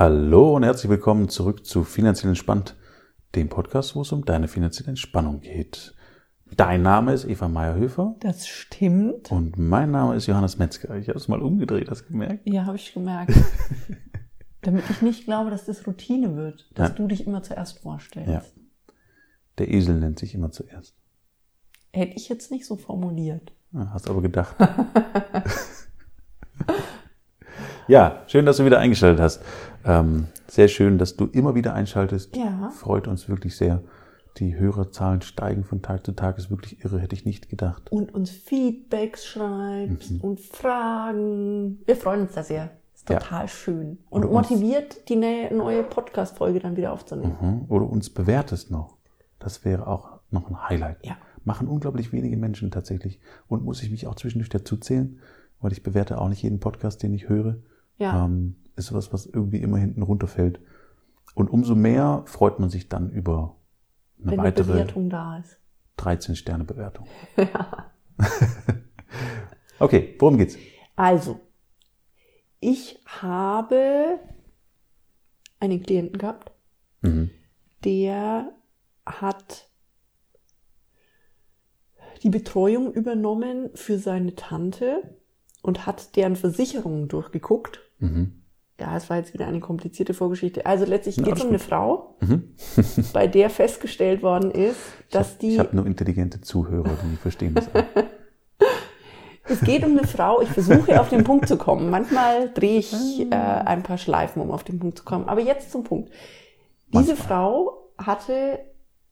Hallo 0.00 0.56
und 0.56 0.62
herzlich 0.62 0.88
willkommen 0.88 1.28
zurück 1.28 1.66
zu 1.66 1.84
Finanziell 1.84 2.30
Entspannt, 2.30 2.74
dem 3.34 3.50
Podcast, 3.50 3.94
wo 3.94 4.00
es 4.00 4.12
um 4.12 4.24
deine 4.24 4.48
finanzielle 4.48 4.88
Entspannung 4.88 5.42
geht. 5.42 5.94
Dein 6.56 6.80
Name 6.80 7.12
ist 7.12 7.26
Eva 7.26 7.48
Meyerhöfer. 7.48 8.16
Das 8.20 8.48
stimmt. 8.48 9.30
Und 9.30 9.58
mein 9.58 9.90
Name 9.90 10.16
ist 10.16 10.26
Johannes 10.26 10.56
Metzger. 10.56 10.96
Ich 10.96 11.08
habe 11.08 11.18
es 11.18 11.28
mal 11.28 11.42
umgedreht, 11.42 11.90
hast 11.90 12.04
du 12.04 12.12
gemerkt? 12.12 12.48
Ja, 12.48 12.64
habe 12.64 12.76
ich 12.76 12.94
gemerkt. 12.94 13.34
Damit 14.62 14.88
ich 14.88 15.02
nicht 15.02 15.26
glaube, 15.26 15.50
dass 15.50 15.66
das 15.66 15.86
Routine 15.86 16.34
wird, 16.34 16.70
dass 16.72 16.88
ja. 16.88 16.94
du 16.94 17.06
dich 17.06 17.26
immer 17.26 17.42
zuerst 17.42 17.80
vorstellst. 17.80 18.30
Ja. 18.30 18.42
Der 19.58 19.70
Esel 19.70 19.96
nennt 19.96 20.18
sich 20.18 20.34
immer 20.34 20.50
zuerst. 20.50 20.96
Hätte 21.92 22.16
ich 22.16 22.30
jetzt 22.30 22.50
nicht 22.50 22.64
so 22.64 22.76
formuliert. 22.76 23.52
Ja, 23.72 23.90
hast 23.92 24.08
aber 24.08 24.22
gedacht. 24.22 24.56
ja, 27.88 28.22
schön, 28.26 28.46
dass 28.46 28.58
du 28.58 28.64
wieder 28.64 28.78
eingeschaltet 28.78 29.20
hast. 29.20 29.42
Ähm, 29.84 30.26
sehr 30.46 30.68
schön, 30.68 30.98
dass 30.98 31.16
du 31.16 31.26
immer 31.26 31.54
wieder 31.54 31.74
einschaltest. 31.74 32.36
Ja. 32.36 32.70
Freut 32.70 33.08
uns 33.08 33.28
wirklich 33.28 33.56
sehr. 33.56 33.82
Die 34.36 34.56
Hörerzahlen 34.56 35.22
steigen 35.22 35.64
von 35.64 35.82
Tag 35.82 36.06
zu 36.06 36.12
Tag, 36.12 36.38
ist 36.38 36.50
wirklich 36.50 36.84
irre, 36.84 37.00
hätte 37.00 37.14
ich 37.14 37.24
nicht 37.24 37.48
gedacht. 37.48 37.90
Und 37.90 38.14
uns 38.14 38.30
Feedbacks 38.30 39.26
schreibst 39.26 40.12
mhm. 40.12 40.20
und 40.20 40.40
Fragen. 40.40 41.80
Wir 41.84 41.96
freuen 41.96 42.22
uns 42.22 42.34
da 42.34 42.42
sehr. 42.42 42.70
Ist 42.94 43.08
total 43.08 43.42
ja. 43.42 43.48
schön. 43.48 43.98
Und 44.08 44.24
Oder 44.24 44.32
motiviert, 44.32 45.08
die 45.08 45.16
neue 45.16 45.82
Podcast-Folge 45.82 46.60
dann 46.60 46.76
wieder 46.76 46.92
aufzunehmen. 46.92 47.36
Mhm. 47.40 47.64
Oder 47.68 47.88
uns 47.88 48.10
bewertest 48.10 48.70
noch. 48.70 48.96
Das 49.38 49.64
wäre 49.64 49.86
auch 49.86 50.20
noch 50.30 50.48
ein 50.48 50.68
Highlight. 50.68 51.04
Ja. 51.04 51.16
Machen 51.44 51.66
unglaublich 51.66 52.12
wenige 52.12 52.36
Menschen 52.36 52.70
tatsächlich. 52.70 53.18
Und 53.48 53.64
muss 53.64 53.82
ich 53.82 53.90
mich 53.90 54.06
auch 54.06 54.14
zwischendurch 54.14 54.50
dazu 54.50 54.76
zählen, 54.76 55.18
weil 55.60 55.72
ich 55.72 55.82
bewerte 55.82 56.20
auch 56.20 56.28
nicht 56.28 56.42
jeden 56.42 56.60
Podcast, 56.60 57.02
den 57.02 57.14
ich 57.14 57.28
höre. 57.28 57.56
Ja. 58.00 58.24
Ähm, 58.24 58.56
ist 58.76 58.92
was, 58.92 59.12
was 59.12 59.26
irgendwie 59.26 59.58
immer 59.58 59.78
hinten 59.78 60.02
runterfällt. 60.02 60.60
Und 61.34 61.48
umso 61.48 61.74
mehr 61.74 62.22
freut 62.26 62.58
man 62.58 62.70
sich 62.70 62.88
dann 62.88 63.10
über 63.10 63.56
eine 64.20 64.32
Wenn 64.32 64.38
weitere 64.38 64.72
Bewertung 64.72 65.10
da 65.10 65.38
ist. 65.38 65.58
13 65.98 66.34
Sterne 66.34 66.64
Bewertung. 66.64 67.06
Ja. 67.36 67.92
okay, 69.78 70.16
worum 70.18 70.38
geht's? 70.38 70.56
Also, 70.96 71.40
ich 72.58 73.02
habe 73.06 74.18
einen 75.60 75.82
Klienten 75.82 76.18
gehabt, 76.18 76.52
mhm. 77.02 77.30
der 77.84 78.52
hat 79.06 79.68
die 82.22 82.30
Betreuung 82.30 82.92
übernommen 82.92 83.70
für 83.74 83.98
seine 83.98 84.34
Tante 84.34 85.16
und 85.62 85.86
hat 85.86 86.16
deren 86.16 86.36
Versicherungen 86.36 87.08
durchgeguckt. 87.08 87.89
Mhm. 88.00 88.32
Ja, 88.80 88.96
es 88.96 89.10
war 89.10 89.18
jetzt 89.18 89.34
wieder 89.34 89.46
eine 89.46 89.60
komplizierte 89.60 90.14
Vorgeschichte. 90.14 90.64
Also 90.64 90.86
letztlich 90.86 91.16
geht 91.16 91.36
es 91.36 91.42
um 91.42 91.50
eine 91.50 91.58
Frau, 91.58 92.16
mhm. 92.20 92.54
bei 93.12 93.26
der 93.26 93.50
festgestellt 93.50 94.22
worden 94.22 94.50
ist, 94.50 94.78
dass 95.10 95.28
ich 95.28 95.32
hab, 95.32 95.38
die. 95.40 95.52
Ich 95.52 95.58
habe 95.58 95.76
nur 95.76 95.86
intelligente 95.86 96.40
Zuhörer, 96.40 96.96
die 97.04 97.16
verstehen 97.16 97.54
das 97.54 97.68
auch. 97.74 97.84
Es 99.50 99.60
geht 99.62 99.84
um 99.84 99.98
eine 99.98 100.06
Frau. 100.06 100.40
Ich 100.40 100.48
versuche 100.48 101.00
auf 101.00 101.08
den 101.08 101.24
Punkt 101.24 101.48
zu 101.48 101.56
kommen. 101.56 101.90
Manchmal 101.90 102.50
drehe 102.52 102.78
ich 102.78 103.20
äh, 103.20 103.34
ein 103.34 103.82
paar 103.82 103.98
Schleifen, 103.98 104.40
um 104.40 104.52
auf 104.52 104.62
den 104.62 104.78
Punkt 104.78 104.98
zu 104.98 105.04
kommen. 105.04 105.28
Aber 105.28 105.40
jetzt 105.40 105.72
zum 105.72 105.82
Punkt. 105.82 106.10
Diese 106.92 107.14
Manchmal. 107.14 107.16
Frau 107.16 107.92
hatte 107.98 108.60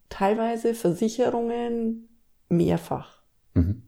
teilweise 0.09 0.75
Versicherungen 0.75 2.09
mehrfach. 2.49 3.23
Mhm. 3.55 3.83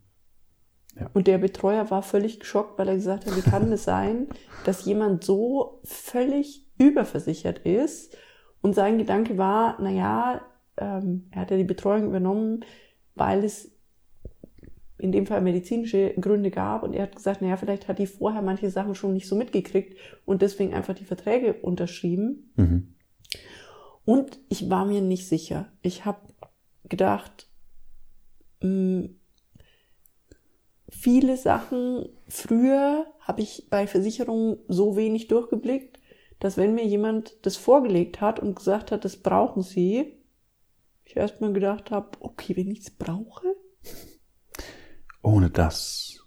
Ja. 1.00 1.10
Und 1.14 1.26
der 1.26 1.38
Betreuer 1.38 1.90
war 1.90 2.02
völlig 2.02 2.40
geschockt, 2.40 2.78
weil 2.78 2.88
er 2.88 2.94
gesagt 2.94 3.26
hat, 3.26 3.36
wie 3.36 3.48
kann 3.48 3.72
es 3.72 3.84
sein, 3.84 4.28
dass 4.64 4.84
jemand 4.84 5.24
so 5.24 5.80
völlig 5.84 6.66
überversichert 6.78 7.60
ist? 7.60 8.16
Und 8.60 8.74
sein 8.74 8.98
Gedanke 8.98 9.38
war, 9.38 9.80
naja, 9.80 10.42
ähm, 10.76 11.26
er 11.30 11.42
hat 11.42 11.50
ja 11.50 11.56
die 11.56 11.64
Betreuung 11.64 12.06
übernommen, 12.06 12.64
weil 13.14 13.44
es 13.44 13.72
in 14.98 15.12
dem 15.12 15.26
Fall 15.26 15.40
medizinische 15.40 16.12
Gründe 16.20 16.50
gab 16.50 16.82
und 16.82 16.92
er 16.92 17.04
hat 17.04 17.16
gesagt, 17.16 17.40
naja, 17.40 17.56
vielleicht 17.56 17.88
hat 17.88 17.98
die 17.98 18.06
vorher 18.06 18.42
manche 18.42 18.70
Sachen 18.70 18.94
schon 18.94 19.14
nicht 19.14 19.26
so 19.26 19.34
mitgekriegt 19.34 19.96
und 20.26 20.42
deswegen 20.42 20.74
einfach 20.74 20.94
die 20.94 21.06
Verträge 21.06 21.54
unterschrieben. 21.54 22.52
Mhm. 22.56 22.94
Und 24.04 24.38
ich 24.50 24.68
war 24.68 24.84
mir 24.84 25.00
nicht 25.00 25.26
sicher. 25.26 25.72
Ich 25.80 26.04
habe 26.04 26.20
gedacht, 26.84 27.48
mh, 28.60 28.68
hm, 28.68 29.19
viele 30.90 31.36
Sachen 31.36 32.08
früher 32.28 33.06
habe 33.20 33.42
ich 33.42 33.68
bei 33.70 33.86
Versicherungen 33.86 34.58
so 34.68 34.96
wenig 34.96 35.28
durchgeblickt, 35.28 35.98
dass 36.40 36.56
wenn 36.56 36.74
mir 36.74 36.84
jemand 36.84 37.34
das 37.46 37.56
vorgelegt 37.56 38.20
hat 38.20 38.40
und 38.40 38.56
gesagt 38.56 38.92
hat, 38.92 39.04
das 39.04 39.16
brauchen 39.16 39.62
Sie, 39.62 40.20
ich 41.04 41.16
erstmal 41.16 41.52
gedacht 41.52 41.90
habe, 41.90 42.10
okay, 42.20 42.56
wenn 42.56 42.70
ich 42.70 42.80
es 42.80 42.90
brauche. 42.90 43.56
Ohne 45.22 45.50
das 45.50 46.20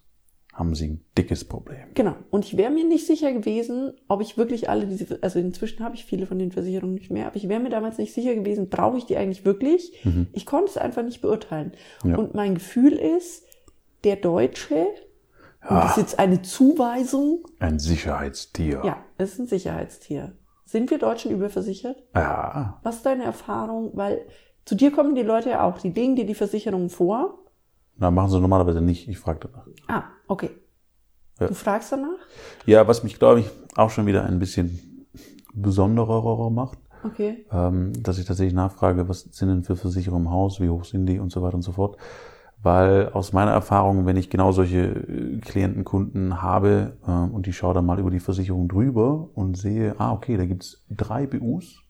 haben 0.53 0.75
sie 0.75 0.87
ein 0.87 1.05
dickes 1.17 1.45
Problem. 1.45 1.87
Genau. 1.95 2.15
Und 2.29 2.45
ich 2.45 2.57
wäre 2.57 2.69
mir 2.69 2.85
nicht 2.85 3.07
sicher 3.07 3.31
gewesen, 3.31 3.93
ob 4.07 4.21
ich 4.21 4.37
wirklich 4.37 4.69
alle 4.69 4.85
diese, 4.85 5.17
also 5.23 5.39
inzwischen 5.39 5.83
habe 5.83 5.95
ich 5.95 6.05
viele 6.05 6.27
von 6.27 6.37
den 6.37 6.51
Versicherungen 6.51 6.93
nicht 6.93 7.09
mehr, 7.09 7.25
aber 7.25 7.37
ich 7.37 7.49
wäre 7.49 7.59
mir 7.59 7.69
damals 7.69 7.97
nicht 7.97 8.13
sicher 8.13 8.35
gewesen, 8.35 8.69
brauche 8.69 8.97
ich 8.97 9.05
die 9.05 9.17
eigentlich 9.17 9.45
wirklich? 9.45 9.99
Mhm. 10.03 10.27
Ich 10.31 10.45
konnte 10.45 10.69
es 10.69 10.77
einfach 10.77 11.03
nicht 11.03 11.21
beurteilen. 11.21 11.71
Ja. 12.03 12.17
Und 12.17 12.35
mein 12.35 12.53
Gefühl 12.53 12.93
ist, 12.93 13.47
der 14.03 14.17
Deutsche, 14.17 14.87
ja. 15.63 15.81
das 15.81 15.91
ist 15.91 15.97
jetzt 15.97 16.19
eine 16.19 16.41
Zuweisung. 16.41 17.45
Ein 17.59 17.79
Sicherheitstier. 17.79 18.81
Ja, 18.83 18.97
es 19.17 19.33
ist 19.33 19.39
ein 19.39 19.47
Sicherheitstier. 19.47 20.33
Sind 20.65 20.89
wir 20.89 20.97
Deutschen 20.97 21.31
überversichert? 21.31 21.97
Ja. 22.15 22.79
Was 22.83 22.97
ist 22.97 23.05
deine 23.05 23.23
Erfahrung? 23.23 23.91
Weil 23.93 24.25
zu 24.65 24.75
dir 24.75 24.91
kommen 24.91 25.15
die 25.15 25.21
Leute 25.21 25.51
ja 25.51 25.63
auch, 25.63 25.77
die 25.77 25.91
legen 25.91 26.15
dir 26.15 26.25
die 26.25 26.35
Versicherungen 26.35 26.89
vor. 26.89 27.39
Na, 27.97 28.09
machen 28.09 28.29
sie 28.29 28.39
normalerweise 28.39 28.81
nicht. 28.81 29.07
Ich 29.07 29.19
frage 29.19 29.47
danach. 29.47 29.67
Ah, 29.87 30.09
okay. 30.27 30.49
Ja. 31.39 31.47
Du 31.47 31.53
fragst 31.53 31.91
danach? 31.91 32.19
Ja, 32.65 32.87
was 32.87 33.03
mich, 33.03 33.19
glaube 33.19 33.41
ich, 33.41 33.49
auch 33.75 33.89
schon 33.89 34.05
wieder 34.05 34.23
ein 34.25 34.39
bisschen 34.39 35.07
besonderer 35.53 36.49
macht. 36.49 36.79
Okay. 37.03 37.45
Ähm, 37.51 37.91
dass 38.01 38.17
ich 38.17 38.25
tatsächlich 38.25 38.53
nachfrage, 38.53 39.09
was 39.09 39.21
sind 39.21 39.49
denn 39.49 39.63
für 39.63 39.75
Versicherungen 39.75 40.25
im 40.25 40.31
Haus, 40.31 40.59
wie 40.59 40.69
hoch 40.69 40.85
sind 40.85 41.05
die 41.05 41.19
und 41.19 41.31
so 41.31 41.41
weiter 41.41 41.55
und 41.55 41.61
so 41.61 41.73
fort. 41.73 41.97
Weil 42.63 43.09
aus 43.09 43.33
meiner 43.33 43.51
Erfahrung, 43.51 44.05
wenn 44.05 44.15
ich 44.15 44.29
genau 44.29 44.53
solche 44.53 44.79
äh, 44.79 45.37
Klientenkunden 45.39 46.41
habe 46.41 46.97
äh, 47.05 47.11
und 47.11 47.45
die 47.45 47.51
schaue 47.51 47.73
dann 47.73 47.85
mal 47.85 47.99
über 47.99 48.09
die 48.09 48.21
Versicherung 48.21 48.69
drüber 48.69 49.29
und 49.35 49.57
sehe, 49.57 49.95
ah, 49.99 50.13
okay, 50.13 50.37
da 50.37 50.45
gibt's 50.45 50.81
drei 50.89 51.27
BUs 51.27 51.83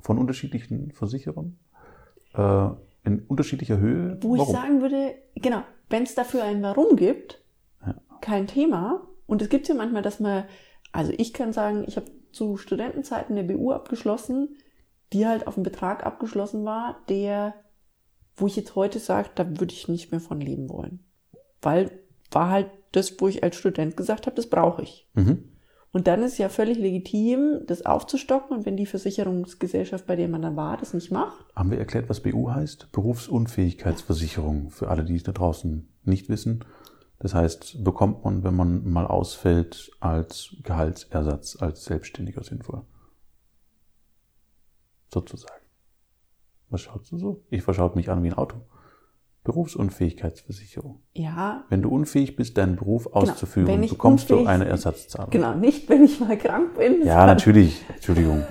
von 0.00 0.18
unterschiedlichen 0.18 0.92
Versicherern 0.92 1.58
äh, 2.34 2.68
in 3.04 3.20
unterschiedlicher 3.26 3.78
Höhe. 3.78 4.16
Wo 4.22 4.32
Warum? 4.32 4.46
ich 4.46 4.52
sagen 4.60 4.80
würde, 4.80 5.14
genau, 5.34 5.62
wenn 5.90 6.04
es 6.04 6.14
dafür 6.14 6.44
ein 6.44 6.62
Warum 6.62 6.96
gibt, 6.96 7.42
ja. 7.84 7.94
kein 8.22 8.46
Thema. 8.46 9.02
Und 9.26 9.42
es 9.42 9.50
gibt 9.50 9.68
ja 9.68 9.74
manchmal, 9.74 10.02
dass 10.02 10.20
man, 10.20 10.44
also 10.92 11.12
ich 11.16 11.34
kann 11.34 11.52
sagen, 11.52 11.84
ich 11.86 11.96
habe 11.96 12.06
zu 12.32 12.56
Studentenzeiten 12.56 13.36
eine 13.36 13.46
BU 13.46 13.72
abgeschlossen, 13.72 14.56
die 15.12 15.26
halt 15.26 15.46
auf 15.46 15.56
einen 15.56 15.64
Betrag 15.64 16.06
abgeschlossen 16.06 16.64
war, 16.64 16.96
der 17.10 17.54
wo 18.36 18.46
ich 18.46 18.56
jetzt 18.56 18.74
heute 18.74 18.98
sage, 18.98 19.30
da 19.34 19.48
würde 19.60 19.72
ich 19.72 19.88
nicht 19.88 20.10
mehr 20.10 20.20
von 20.20 20.40
leben 20.40 20.68
wollen. 20.68 21.00
Weil 21.60 21.90
war 22.30 22.50
halt 22.50 22.70
das, 22.92 23.20
wo 23.20 23.28
ich 23.28 23.42
als 23.42 23.56
Student 23.56 23.96
gesagt 23.96 24.26
habe, 24.26 24.36
das 24.36 24.48
brauche 24.48 24.82
ich. 24.82 25.08
Mhm. 25.14 25.52
Und 25.92 26.06
dann 26.06 26.22
ist 26.22 26.38
ja 26.38 26.48
völlig 26.48 26.78
legitim, 26.78 27.60
das 27.66 27.84
aufzustocken. 27.84 28.56
Und 28.56 28.64
wenn 28.64 28.78
die 28.78 28.86
Versicherungsgesellschaft, 28.86 30.06
bei 30.06 30.16
der 30.16 30.28
man 30.28 30.40
dann 30.40 30.56
war, 30.56 30.78
das 30.78 30.94
nicht 30.94 31.10
macht. 31.10 31.44
Haben 31.54 31.70
wir 31.70 31.78
erklärt, 31.78 32.08
was 32.08 32.20
BU 32.20 32.50
heißt? 32.50 32.90
Berufsunfähigkeitsversicherung. 32.92 34.70
Für 34.70 34.88
alle, 34.88 35.04
die 35.04 35.16
es 35.16 35.22
da 35.22 35.32
draußen 35.32 35.86
nicht 36.04 36.30
wissen. 36.30 36.64
Das 37.18 37.34
heißt, 37.34 37.84
bekommt 37.84 38.24
man, 38.24 38.42
wenn 38.42 38.56
man 38.56 38.88
mal 38.88 39.06
ausfällt, 39.06 39.90
als 40.00 40.56
Gehaltsersatz 40.62 41.56
als 41.60 41.84
Selbstständiger 41.84 42.42
sinnvoll. 42.42 42.82
Sozusagen. 45.12 45.61
Was 46.72 46.80
schaust 46.80 47.12
du 47.12 47.18
so? 47.18 47.44
Ich 47.50 47.62
verschaut 47.62 47.96
mich 47.96 48.10
an 48.10 48.22
wie 48.22 48.28
ein 48.28 48.34
Auto. 48.34 48.56
Berufsunfähigkeitsversicherung. 49.44 51.02
Ja. 51.14 51.64
Wenn 51.68 51.82
du 51.82 51.90
unfähig 51.90 52.36
bist, 52.36 52.56
deinen 52.56 52.76
Beruf 52.76 53.04
genau. 53.04 53.16
auszuführen, 53.16 53.80
bekommst 53.80 54.30
du 54.30 54.46
eine 54.46 54.66
Ersatzzahlung. 54.66 55.30
Genau, 55.30 55.54
nicht 55.54 55.88
wenn 55.88 56.04
ich 56.04 56.20
mal 56.20 56.38
krank 56.38 56.78
bin. 56.78 57.04
Ja, 57.04 57.26
natürlich. 57.26 57.84
Entschuldigung. 57.92 58.44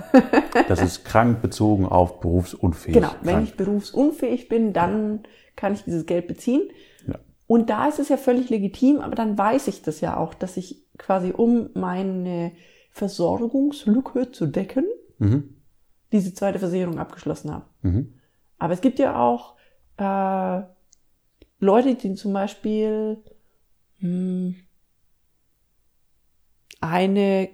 Das 0.68 0.82
ist 0.82 1.04
krank 1.04 1.40
bezogen 1.42 1.86
auf 1.86 2.20
berufsunfähig. 2.20 2.94
Genau, 2.94 3.08
krank. 3.08 3.20
wenn 3.22 3.42
ich 3.44 3.56
berufsunfähig 3.56 4.48
bin, 4.48 4.72
dann 4.72 5.22
kann 5.56 5.72
ich 5.72 5.82
dieses 5.82 6.06
Geld 6.06 6.28
beziehen. 6.28 6.68
Ja. 7.06 7.18
Und 7.46 7.70
da 7.70 7.88
ist 7.88 7.98
es 7.98 8.08
ja 8.10 8.18
völlig 8.18 8.50
legitim, 8.50 9.00
aber 9.00 9.14
dann 9.14 9.36
weiß 9.36 9.66
ich 9.68 9.82
das 9.82 10.00
ja 10.00 10.16
auch, 10.16 10.34
dass 10.34 10.56
ich 10.58 10.84
quasi 10.98 11.32
um 11.34 11.70
meine 11.74 12.52
Versorgungslücke 12.90 14.30
zu 14.30 14.46
decken, 14.46 14.84
mhm 15.18 15.54
diese 16.12 16.34
zweite 16.34 16.58
Versicherung 16.58 16.98
abgeschlossen 16.98 17.52
habe. 17.52 17.64
Mhm. 17.82 18.14
Aber 18.58 18.72
es 18.72 18.80
gibt 18.80 18.98
ja 18.98 19.16
auch 19.16 19.56
äh, 19.96 20.62
Leute, 21.58 21.94
die 21.94 22.14
zum 22.14 22.32
Beispiel 22.32 23.18
mh, 24.00 24.08
hm, 24.08 24.56
eine 26.80 27.50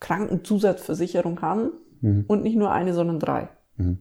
Krankenzusatzversicherung 0.00 1.40
haben 1.40 1.72
mhm. 2.00 2.24
und 2.28 2.42
nicht 2.42 2.56
nur 2.56 2.72
eine, 2.72 2.94
sondern 2.94 3.18
drei. 3.18 3.48
Mhm. 3.76 3.98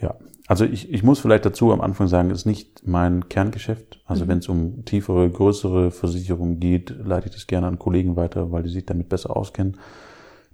Ja, 0.00 0.16
also 0.46 0.64
ich, 0.64 0.92
ich 0.92 1.02
muss 1.02 1.20
vielleicht 1.20 1.44
dazu 1.44 1.72
am 1.72 1.80
Anfang 1.80 2.08
sagen, 2.08 2.30
es 2.30 2.40
ist 2.40 2.46
nicht 2.46 2.86
mein 2.86 3.28
Kerngeschäft. 3.28 4.02
Also 4.06 4.24
mhm. 4.24 4.28
wenn 4.28 4.38
es 4.38 4.48
um 4.48 4.84
tiefere, 4.84 5.28
größere 5.30 5.90
Versicherungen 5.90 6.60
geht, 6.60 6.90
leite 6.90 7.26
ich 7.26 7.34
das 7.34 7.46
gerne 7.46 7.66
an 7.66 7.78
Kollegen 7.78 8.16
weiter, 8.16 8.52
weil 8.52 8.62
die 8.62 8.68
sich 8.68 8.86
damit 8.86 9.08
besser 9.08 9.36
auskennen. 9.36 9.76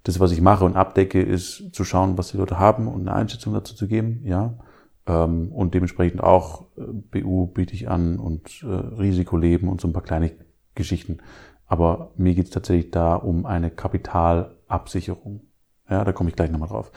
Das, 0.04 0.18
was 0.18 0.32
ich 0.32 0.40
mache 0.40 0.64
und 0.64 0.76
abdecke, 0.76 1.22
ist 1.22 1.74
zu 1.74 1.84
schauen, 1.84 2.18
was 2.18 2.32
die 2.32 2.36
Leute 2.36 2.58
haben 2.58 2.88
und 2.88 3.02
eine 3.02 3.14
Einschätzung 3.16 3.54
dazu 3.54 3.74
zu 3.74 3.86
geben, 3.86 4.22
ja. 4.24 4.58
Ähm, 5.06 5.52
und 5.52 5.74
dementsprechend 5.74 6.22
auch 6.22 6.66
äh, 6.76 6.82
BU 6.92 7.46
biete 7.48 7.74
ich 7.74 7.88
an 7.88 8.18
und 8.18 8.62
äh, 8.62 8.66
Risikoleben 8.66 9.68
und 9.68 9.80
so 9.80 9.88
ein 9.88 9.92
paar 9.92 10.02
kleine 10.02 10.32
Geschichten. 10.74 11.18
Aber 11.66 12.12
mir 12.16 12.34
geht 12.34 12.46
es 12.46 12.50
tatsächlich 12.50 12.90
da 12.90 13.14
um 13.14 13.46
eine 13.46 13.70
Kapitalabsicherung. 13.70 15.42
Ja, 15.88 16.04
da 16.04 16.12
komme 16.12 16.30
ich 16.30 16.36
gleich 16.36 16.50
nochmal 16.50 16.68
drauf. 16.68 16.92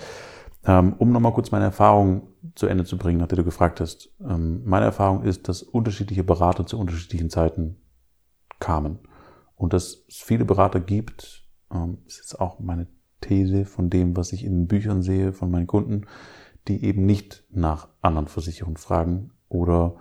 Ähm, 0.66 0.94
um 0.98 1.12
nochmal 1.12 1.34
kurz 1.34 1.52
meine 1.52 1.66
Erfahrung 1.66 2.30
zu 2.56 2.68
Ende 2.68 2.86
zu 2.86 2.98
bringen, 2.98 3.20
nachdem 3.20 3.38
du 3.38 3.44
gefragt 3.44 3.80
hast. 3.80 4.10
Ähm, 4.22 4.64
meine 4.66 4.86
Erfahrung 4.86 5.24
ist, 5.24 5.48
dass 5.48 5.64
unterschiedliche 5.64 6.24
Berater 6.24 6.66
zu 6.66 6.80
unterschiedlichen 6.80 7.30
Zeiten 7.30 7.78
kamen. 8.60 9.00
Und 9.56 9.74
dass 9.74 10.06
es 10.08 10.22
viele 10.22 10.46
Berater 10.46 10.80
gibt, 10.80 11.44
ist 12.06 12.18
jetzt 12.18 12.40
auch 12.40 12.60
meine 12.60 12.88
These 13.26 13.66
von 13.66 13.90
dem, 13.90 14.16
was 14.16 14.34
ich 14.34 14.44
in 14.46 14.54
den 14.54 14.68
Büchern 14.68 15.02
sehe 15.02 15.34
von 15.34 15.52
meinen 15.52 15.68
Kunden, 15.68 16.06
die 16.68 16.84
eben 16.84 17.06
nicht 17.06 17.44
nach 17.52 17.90
anderen 18.02 18.28
Versicherungen 18.28 18.78
fragen 18.78 19.32
oder 19.50 19.96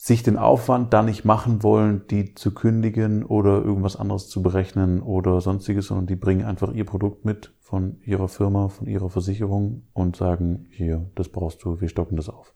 sich 0.00 0.22
den 0.22 0.36
Aufwand 0.36 0.92
da 0.94 1.02
nicht 1.02 1.24
machen 1.24 1.64
wollen, 1.64 2.06
die 2.08 2.34
zu 2.34 2.54
kündigen 2.54 3.24
oder 3.24 3.64
irgendwas 3.64 3.96
anderes 3.96 4.28
zu 4.28 4.42
berechnen 4.42 5.02
oder 5.02 5.40
sonstiges, 5.40 5.88
sondern 5.88 6.06
die 6.06 6.14
bringen 6.14 6.44
einfach 6.44 6.72
ihr 6.72 6.84
Produkt 6.84 7.24
mit 7.24 7.52
von 7.58 8.00
ihrer 8.02 8.28
Firma, 8.28 8.68
von 8.68 8.86
ihrer 8.86 9.10
Versicherung 9.10 9.88
und 9.92 10.14
sagen, 10.14 10.66
hier, 10.70 11.10
das 11.16 11.28
brauchst 11.28 11.64
du, 11.64 11.80
wir 11.80 11.88
stocken 11.88 12.16
das 12.16 12.28
auf. 12.28 12.54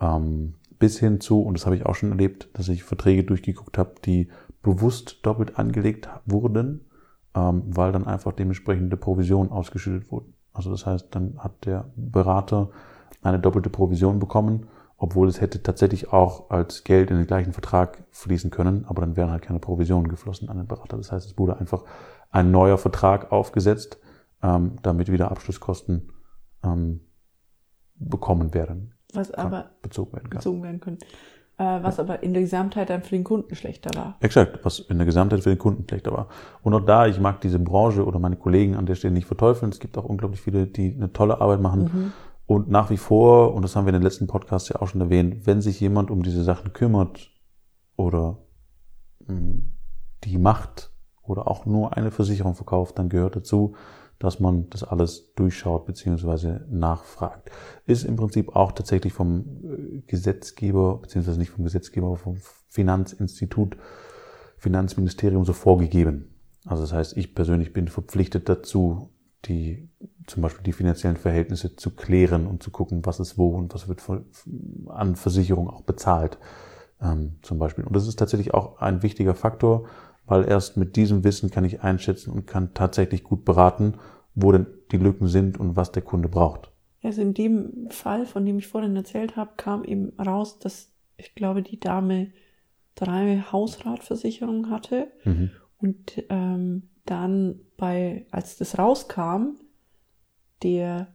Ähm, 0.00 0.54
bis 0.78 0.98
hin 0.98 1.20
zu, 1.20 1.42
und 1.42 1.58
das 1.58 1.66
habe 1.66 1.76
ich 1.76 1.84
auch 1.84 1.94
schon 1.94 2.10
erlebt, 2.10 2.48
dass 2.54 2.70
ich 2.70 2.84
Verträge 2.84 3.24
durchgeguckt 3.24 3.76
habe, 3.76 3.96
die 4.04 4.28
bewusst 4.62 5.18
doppelt 5.26 5.58
angelegt 5.58 6.08
wurden, 6.24 6.86
ähm, 7.34 7.62
weil 7.66 7.92
dann 7.92 8.06
einfach 8.06 8.32
dementsprechende 8.32 8.96
Provision 8.96 9.50
ausgeschüttet 9.50 10.10
wurden. 10.10 10.34
Also 10.52 10.70
das 10.70 10.86
heißt, 10.86 11.08
dann 11.14 11.38
hat 11.38 11.64
der 11.64 11.90
Berater 11.96 12.70
eine 13.22 13.38
doppelte 13.38 13.70
Provision 13.70 14.18
bekommen 14.18 14.66
obwohl 15.02 15.26
es 15.26 15.40
hätte 15.40 15.60
tatsächlich 15.64 16.12
auch 16.12 16.48
als 16.48 16.84
Geld 16.84 17.10
in 17.10 17.16
den 17.16 17.26
gleichen 17.26 17.52
Vertrag 17.52 18.04
fließen 18.12 18.52
können, 18.52 18.84
aber 18.84 19.00
dann 19.00 19.16
wären 19.16 19.32
halt 19.32 19.42
keine 19.42 19.58
Provisionen 19.58 20.06
geflossen 20.06 20.48
an 20.48 20.58
den 20.58 20.68
Berater. 20.68 20.96
Das 20.96 21.10
heißt, 21.10 21.26
es 21.26 21.36
wurde 21.36 21.58
einfach 21.58 21.82
ein 22.30 22.52
neuer 22.52 22.78
Vertrag 22.78 23.32
aufgesetzt, 23.32 23.98
ähm, 24.44 24.76
damit 24.84 25.10
wieder 25.10 25.32
Abschlusskosten 25.32 26.12
ähm, 26.62 27.00
bekommen 27.96 28.54
werden. 28.54 28.94
Was 29.12 29.32
aber 29.32 29.72
bezogen 29.82 30.12
werden, 30.12 30.30
kann. 30.30 30.38
Bezogen 30.38 30.62
werden 30.62 30.78
können. 30.80 30.98
Äh, 31.62 31.82
was 31.82 32.00
aber 32.00 32.22
in 32.22 32.32
der 32.32 32.42
Gesamtheit 32.42 32.90
dann 32.90 33.02
für 33.02 33.14
den 33.14 33.24
Kunden 33.24 33.54
schlechter 33.54 33.90
war. 33.96 34.16
Exakt, 34.20 34.64
was 34.64 34.80
in 34.80 34.98
der 34.98 35.06
Gesamtheit 35.06 35.42
für 35.42 35.50
den 35.50 35.58
Kunden 35.58 35.84
schlechter 35.88 36.12
war. 36.12 36.28
Und 36.62 36.74
auch 36.74 36.84
da, 36.84 37.06
ich 37.06 37.20
mag 37.20 37.40
diese 37.40 37.58
Branche 37.58 38.04
oder 38.04 38.18
meine 38.18 38.36
Kollegen 38.36 38.76
an 38.76 38.86
der 38.86 38.96
Stelle 38.96 39.14
nicht 39.14 39.26
verteufeln. 39.26 39.70
Es 39.70 39.78
gibt 39.78 39.96
auch 39.96 40.04
unglaublich 40.04 40.40
viele, 40.40 40.66
die 40.66 40.92
eine 40.94 41.12
tolle 41.12 41.40
Arbeit 41.40 41.60
machen. 41.60 41.82
Mhm 41.82 42.12
und 42.44 42.68
nach 42.68 42.90
wie 42.90 42.96
vor, 42.96 43.54
und 43.54 43.62
das 43.62 43.76
haben 43.76 43.86
wir 43.86 43.94
in 43.94 44.00
den 44.00 44.02
letzten 44.02 44.26
Podcasts 44.26 44.68
ja 44.68 44.82
auch 44.82 44.88
schon 44.88 45.00
erwähnt, 45.00 45.46
wenn 45.46 45.62
sich 45.62 45.80
jemand 45.80 46.10
um 46.10 46.22
diese 46.22 46.42
Sachen 46.42 46.72
kümmert 46.72 47.30
oder 47.96 48.38
hm, 49.26 49.72
die 50.24 50.38
macht 50.38 50.90
oder 51.22 51.48
auch 51.48 51.66
nur 51.66 51.96
eine 51.96 52.10
Versicherung 52.10 52.54
verkauft, 52.54 52.98
dann 52.98 53.08
gehört 53.08 53.36
dazu, 53.36 53.74
dass 54.18 54.38
man 54.38 54.68
das 54.70 54.84
alles 54.84 55.32
durchschaut 55.34 55.86
bzw. 55.86 56.60
nachfragt. 56.68 57.50
Ist 57.86 58.04
im 58.04 58.16
Prinzip 58.16 58.54
auch 58.54 58.72
tatsächlich 58.72 59.12
vom 59.12 59.71
Gesetzgeber, 60.06 60.98
beziehungsweise 60.98 61.38
nicht 61.38 61.50
vom 61.50 61.64
Gesetzgeber, 61.64 62.06
aber 62.06 62.16
vom 62.16 62.36
Finanzinstitut, 62.68 63.76
Finanzministerium 64.56 65.44
so 65.44 65.52
vorgegeben. 65.52 66.34
Also 66.64 66.82
das 66.82 66.92
heißt, 66.92 67.16
ich 67.16 67.34
persönlich 67.34 67.72
bin 67.72 67.88
verpflichtet 67.88 68.48
dazu, 68.48 69.10
die 69.46 69.88
zum 70.26 70.42
Beispiel 70.42 70.62
die 70.62 70.72
finanziellen 70.72 71.16
Verhältnisse 71.16 71.74
zu 71.74 71.90
klären 71.90 72.46
und 72.46 72.62
zu 72.62 72.70
gucken, 72.70 73.04
was 73.04 73.18
ist 73.18 73.38
wo 73.38 73.48
und 73.48 73.74
was 73.74 73.88
wird 73.88 74.02
an 74.86 75.16
Versicherung 75.16 75.68
auch 75.68 75.82
bezahlt, 75.82 76.38
ähm, 77.00 77.38
zum 77.42 77.58
Beispiel. 77.58 77.84
Und 77.84 77.96
das 77.96 78.06
ist 78.06 78.18
tatsächlich 78.18 78.54
auch 78.54 78.78
ein 78.78 79.02
wichtiger 79.02 79.34
Faktor, 79.34 79.86
weil 80.26 80.48
erst 80.48 80.76
mit 80.76 80.94
diesem 80.96 81.24
Wissen 81.24 81.50
kann 81.50 81.64
ich 81.64 81.82
einschätzen 81.82 82.30
und 82.30 82.46
kann 82.46 82.74
tatsächlich 82.74 83.24
gut 83.24 83.44
beraten, 83.44 83.94
wo 84.34 84.52
denn 84.52 84.66
die 84.92 84.98
Lücken 84.98 85.26
sind 85.26 85.58
und 85.58 85.76
was 85.76 85.92
der 85.92 86.02
Kunde 86.02 86.28
braucht. 86.28 86.71
Also 87.02 87.22
in 87.22 87.34
dem 87.34 87.88
Fall, 87.90 88.26
von 88.26 88.46
dem 88.46 88.58
ich 88.58 88.68
vorhin 88.68 88.94
erzählt 88.94 89.36
habe, 89.36 89.52
kam 89.56 89.84
eben 89.84 90.12
raus, 90.20 90.58
dass 90.58 90.92
ich 91.16 91.34
glaube, 91.34 91.62
die 91.62 91.80
Dame 91.80 92.32
drei 92.94 93.42
Hausratversicherungen 93.50 94.70
hatte 94.70 95.08
mhm. 95.24 95.50
und 95.78 96.22
ähm, 96.28 96.88
dann 97.04 97.60
bei, 97.76 98.26
als 98.30 98.56
das 98.56 98.78
rauskam, 98.78 99.56
der 100.62 101.08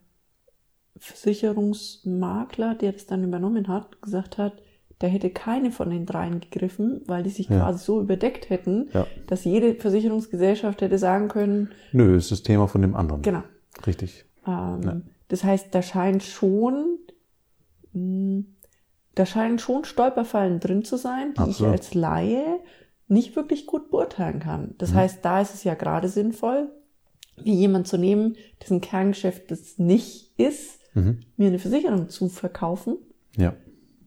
Versicherungsmakler, 0.97 2.75
der 2.75 2.91
das 2.91 3.05
dann 3.05 3.23
übernommen 3.23 3.67
hat, 3.67 4.01
gesagt 4.01 4.37
hat, 4.37 4.61
der 4.99 5.09
hätte 5.09 5.29
keine 5.29 5.71
von 5.71 5.91
den 5.91 6.05
dreien 6.05 6.39
gegriffen, 6.39 7.01
weil 7.05 7.23
die 7.23 7.29
sich 7.29 7.49
ja. 7.49 7.59
quasi 7.59 7.85
so 7.85 8.01
überdeckt 8.01 8.49
hätten, 8.49 8.89
ja. 8.93 9.05
dass 9.27 9.43
jede 9.45 9.75
Versicherungsgesellschaft 9.75 10.81
hätte 10.81 10.97
sagen 10.97 11.27
können. 11.27 11.69
Nö, 11.91 12.15
ist 12.17 12.31
das 12.31 12.41
Thema 12.41 12.67
von 12.67 12.81
dem 12.81 12.95
anderen. 12.95 13.21
Genau. 13.21 13.43
Richtig. 13.85 14.25
Ähm, 14.47 14.81
ja. 14.83 15.01
Das 15.27 15.43
heißt, 15.43 15.73
da 15.73 15.81
scheint 15.81 16.23
schon, 16.23 16.99
hm, 17.93 18.55
da 19.15 19.25
scheinen 19.25 19.59
schon 19.59 19.83
Stolperfallen 19.83 20.59
drin 20.59 20.83
zu 20.83 20.97
sein, 20.97 21.33
die 21.33 21.39
Absolut. 21.39 21.73
ich 21.73 21.79
als 21.79 21.93
Laie 21.93 22.59
nicht 23.07 23.35
wirklich 23.35 23.65
gut 23.65 23.89
beurteilen 23.89 24.39
kann. 24.39 24.75
Das 24.77 24.91
mhm. 24.91 24.95
heißt, 24.95 25.23
da 25.23 25.41
ist 25.41 25.53
es 25.53 25.63
ja 25.63 25.73
gerade 25.75 26.09
sinnvoll, 26.09 26.69
wie 27.37 27.53
jemand 27.53 27.87
zu 27.87 27.97
nehmen, 27.97 28.35
dessen 28.61 28.81
Kerngeschäft 28.81 29.51
das 29.51 29.77
nicht 29.77 30.37
ist, 30.37 30.79
mhm. 30.93 31.19
mir 31.37 31.47
eine 31.47 31.59
Versicherung 31.59 32.09
zu 32.09 32.29
verkaufen. 32.29 32.97
Ja. 33.37 33.53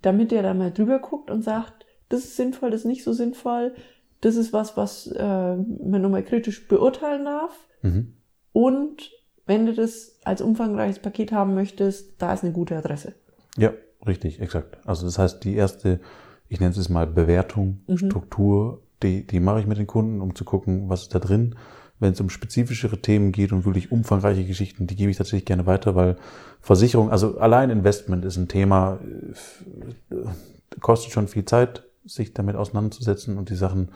Damit 0.02 0.30
der 0.30 0.42
da 0.42 0.54
mal 0.54 0.72
drüber 0.72 0.98
guckt 0.98 1.30
und 1.30 1.42
sagt, 1.42 1.86
das 2.08 2.24
ist 2.24 2.36
sinnvoll, 2.36 2.70
das 2.70 2.80
ist 2.80 2.86
nicht 2.86 3.04
so 3.04 3.12
sinnvoll, 3.12 3.74
das 4.20 4.36
ist 4.36 4.52
was, 4.52 4.76
was 4.76 5.06
äh, 5.06 5.56
man 5.56 6.02
nochmal 6.02 6.24
kritisch 6.24 6.68
beurteilen 6.68 7.24
darf. 7.24 7.68
Mhm. 7.82 8.14
Und 8.52 9.10
wenn 9.50 9.66
du 9.66 9.74
das 9.74 10.16
als 10.24 10.40
umfangreiches 10.40 11.00
Paket 11.00 11.32
haben 11.32 11.54
möchtest, 11.54 12.14
da 12.22 12.32
ist 12.32 12.44
eine 12.44 12.52
gute 12.52 12.76
Adresse. 12.76 13.14
Ja, 13.58 13.72
richtig, 14.06 14.40
exakt. 14.40 14.78
Also 14.86 15.04
das 15.04 15.18
heißt, 15.18 15.44
die 15.44 15.54
erste, 15.54 16.00
ich 16.48 16.60
nenne 16.60 16.74
es 16.74 16.88
mal 16.88 17.06
Bewertung, 17.06 17.80
mhm. 17.86 17.98
Struktur, 17.98 18.80
die, 19.02 19.26
die 19.26 19.40
mache 19.40 19.60
ich 19.60 19.66
mit 19.66 19.76
den 19.76 19.86
Kunden, 19.86 20.20
um 20.20 20.34
zu 20.34 20.44
gucken, 20.44 20.88
was 20.88 21.02
ist 21.02 21.14
da 21.14 21.18
drin 21.18 21.56
wenn 22.00 22.14
es 22.14 22.20
um 22.20 22.30
spezifischere 22.30 23.00
Themen 23.00 23.30
geht 23.30 23.52
und 23.52 23.66
wirklich 23.66 23.92
umfangreiche 23.92 24.44
Geschichten, 24.44 24.86
die 24.86 24.96
gebe 24.96 25.10
ich 25.10 25.18
tatsächlich 25.18 25.44
gerne 25.44 25.66
weiter, 25.66 25.94
weil 25.94 26.16
Versicherung, 26.60 27.10
also 27.10 27.38
allein 27.38 27.70
Investment 27.70 28.24
ist 28.24 28.38
ein 28.38 28.48
Thema, 28.48 28.98
äh, 30.10 30.16
kostet 30.80 31.12
schon 31.12 31.28
viel 31.28 31.44
Zeit, 31.44 31.84
sich 32.06 32.32
damit 32.32 32.56
auseinanderzusetzen 32.56 33.36
und 33.36 33.50
die 33.50 33.54
Sachen 33.54 33.90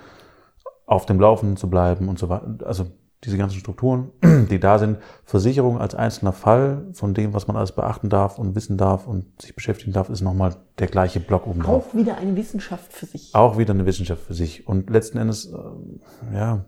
auf 0.85 1.07
dem 1.07 1.19
Laufenden 1.19 1.57
zu 1.57 1.71
bleiben 1.71 2.11
und 2.11 2.19
so 2.19 2.29
weiter. 2.29 2.59
Also 2.67 2.89
diese 3.25 3.39
ganzen 3.39 3.59
Strukturen, 3.59 4.11
die 4.51 4.61
da 4.61 4.79
sind. 4.79 4.99
Versicherung 5.25 5.79
als 5.79 5.95
einzelner 5.95 6.33
Fall 6.33 6.87
von 6.93 7.15
dem, 7.15 7.33
was 7.33 7.47
man 7.47 7.57
alles 7.57 7.73
beachten 7.73 8.09
darf 8.09 8.39
und 8.39 8.55
wissen 8.55 8.77
darf 8.77 9.07
und 9.07 9.41
sich 9.41 9.55
beschäftigen 9.55 9.93
darf, 9.93 10.11
ist 10.11 10.21
nochmal 10.21 10.57
der 10.79 10.89
gleiche 10.89 11.21
Block 11.21 11.47
oben 11.47 11.63
drauf. 11.63 11.87
Auch 11.89 11.95
wieder 11.95 12.19
eine 12.19 12.37
Wissenschaft 12.37 12.93
für 12.93 13.07
sich. 13.07 13.35
Auch 13.35 13.59
wieder 13.59 13.75
eine 13.75 13.87
Wissenschaft 13.87 14.23
für 14.23 14.35
sich. 14.35 14.67
Und 14.67 14.91
letzten 14.91 15.19
Endes, 15.19 15.47
äh, 15.47 16.35
ja, 16.35 16.65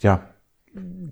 ja, 0.00 0.22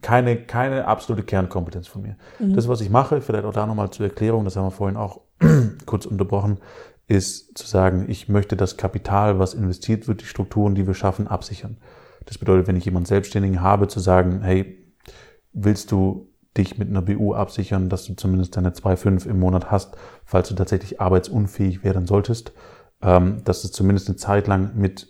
keine, 0.03 0.37
keine 0.37 0.87
absolute 0.87 1.23
Kernkompetenz 1.23 1.87
von 1.87 2.03
mir. 2.03 2.17
Mhm. 2.39 2.55
Das, 2.55 2.69
was 2.69 2.81
ich 2.81 2.91
mache, 2.91 3.21
vielleicht 3.21 3.45
auch 3.45 3.53
da 3.53 3.67
nochmal 3.67 3.91
zur 3.91 4.07
Erklärung, 4.07 4.45
das 4.45 4.57
haben 4.57 4.67
wir 4.67 4.71
vorhin 4.71 4.97
auch 4.97 5.21
kurz 5.87 6.07
unterbrochen, 6.07 6.59
ist 7.07 7.57
zu 7.57 7.67
sagen, 7.67 8.07
ich 8.09 8.29
möchte 8.29 8.57
das 8.57 8.77
Kapital, 8.77 9.39
was 9.39 9.55
investiert 9.55 10.09
wird, 10.09 10.23
die 10.23 10.27
Strukturen, 10.27 10.75
die 10.75 10.87
wir 10.87 10.95
schaffen, 10.95 11.29
absichern. 11.29 11.77
Das 12.27 12.39
bedeutet, 12.39 12.67
wenn 12.67 12.77
ich 12.77 12.85
jemanden 12.85 13.07
Selbstständigen 13.07 13.61
habe, 13.61 13.89
zu 13.89 14.01
sagen, 14.01 14.43
hey, 14.43 14.79
willst 15.53 15.93
du 15.93 16.31
dich 16.57 16.79
mit 16.79 16.89
einer 16.89 17.03
BU 17.03 17.35
absichern, 17.35 17.89
dass 17.89 18.07
du 18.07 18.15
zumindest 18.15 18.57
deine 18.57 18.71
2,5 18.71 19.27
im 19.27 19.41
Monat 19.41 19.71
hast, 19.71 19.97
falls 20.25 20.49
du 20.49 20.55
tatsächlich 20.55 21.01
arbeitsunfähig 21.01 21.83
werden 21.83 22.07
solltest, 22.07 22.53
ähm, 23.03 23.43
dass 23.45 23.65
es 23.65 23.73
zumindest 23.73 24.09
eine 24.09 24.17
Zeit 24.17 24.47
lang 24.47 24.77
mit 24.77 25.09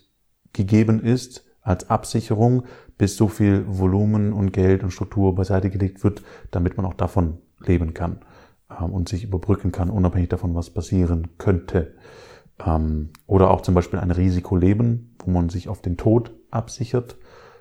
gegeben 0.52 1.02
ist 1.02 1.44
als 1.60 1.90
Absicherung, 1.90 2.64
bis 2.96 3.16
so 3.16 3.28
viel 3.28 3.64
Volumen 3.66 4.32
und 4.32 4.52
Geld 4.52 4.82
und 4.82 4.90
Struktur 4.90 5.34
beiseite 5.34 5.70
gelegt 5.70 6.04
wird, 6.04 6.22
damit 6.50 6.76
man 6.76 6.86
auch 6.86 6.94
davon 6.94 7.38
leben 7.60 7.94
kann 7.94 8.20
ähm, 8.70 8.92
und 8.92 9.08
sich 9.08 9.24
überbrücken 9.24 9.72
kann, 9.72 9.90
unabhängig 9.90 10.28
davon, 10.28 10.54
was 10.54 10.70
passieren 10.70 11.36
könnte. 11.38 11.94
Ähm, 12.64 13.10
oder 13.26 13.50
auch 13.50 13.62
zum 13.62 13.74
Beispiel 13.74 13.98
ein 13.98 14.10
Risikoleben, 14.10 15.16
wo 15.24 15.30
man 15.30 15.48
sich 15.48 15.68
auf 15.68 15.82
den 15.82 15.96
Tod 15.96 16.32
absichert. 16.54 17.16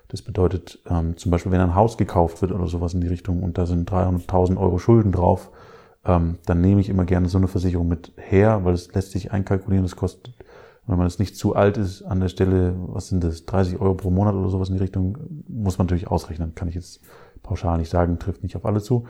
Das 0.08 0.22
bedeutet, 0.22 0.80
ähm, 0.88 1.16
zum 1.16 1.30
Beispiel, 1.30 1.50
wenn 1.52 1.60
ein 1.60 1.74
Haus 1.74 1.96
gekauft 1.96 2.42
wird 2.42 2.52
oder 2.52 2.66
sowas 2.66 2.94
in 2.94 3.00
die 3.00 3.08
Richtung 3.08 3.42
und 3.42 3.58
da 3.58 3.66
sind 3.66 3.90
300.000 3.90 4.56
Euro 4.58 4.78
Schulden 4.78 5.12
drauf, 5.12 5.50
ähm, 6.04 6.38
dann 6.46 6.60
nehme 6.60 6.80
ich 6.80 6.88
immer 6.88 7.04
gerne 7.04 7.28
so 7.28 7.38
eine 7.38 7.48
Versicherung 7.48 7.88
mit 7.88 8.12
her, 8.16 8.64
weil 8.64 8.74
es 8.74 8.92
lässt 8.94 9.12
sich 9.12 9.32
einkalkulieren. 9.32 9.84
Das 9.84 9.96
kostet, 9.96 10.34
wenn 10.86 10.98
man 10.98 11.06
es 11.06 11.18
nicht 11.18 11.36
zu 11.36 11.56
alt 11.56 11.78
ist, 11.78 12.02
an 12.02 12.20
der 12.20 12.28
Stelle, 12.28 12.74
was 12.88 13.08
sind 13.08 13.24
das, 13.24 13.46
30 13.46 13.80
Euro 13.80 13.94
pro 13.94 14.10
Monat 14.10 14.34
oder 14.34 14.50
sowas 14.50 14.68
in 14.68 14.74
die 14.74 14.82
Richtung, 14.82 15.16
muss 15.48 15.78
man 15.78 15.86
natürlich 15.86 16.08
ausrechnen. 16.08 16.54
Kann 16.54 16.68
ich 16.68 16.74
jetzt 16.74 17.00
pauschal 17.42 17.78
nicht 17.78 17.90
sagen, 17.90 18.18
trifft 18.18 18.42
nicht 18.42 18.56
auf 18.56 18.66
alle 18.66 18.82
zu. 18.82 19.06